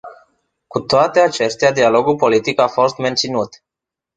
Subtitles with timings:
[0.67, 3.63] Cu toate acestea, dialogul politic a fost menținut.